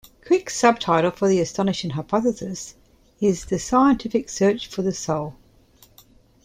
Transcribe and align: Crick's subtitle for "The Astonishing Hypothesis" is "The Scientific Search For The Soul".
Crick's 0.25 0.57
subtitle 0.57 1.11
for 1.11 1.27
"The 1.27 1.39
Astonishing 1.39 1.91
Hypothesis" 1.91 2.73
is 3.19 3.45
"The 3.45 3.59
Scientific 3.59 4.29
Search 4.29 4.65
For 4.67 4.81
The 4.81 4.93
Soul". 4.93 5.35